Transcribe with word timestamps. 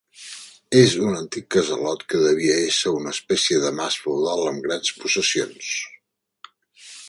És 0.83 0.95
un 1.07 1.17
antic 1.17 1.45
casalot 1.55 2.05
que 2.13 2.23
devia 2.23 2.57
ésser 2.69 2.95
una 3.01 3.13
espècie 3.17 3.61
de 3.67 3.73
mas 3.83 4.01
feudal 4.07 4.43
amb 4.53 4.65
grans 4.67 4.97
possessions. 5.05 5.73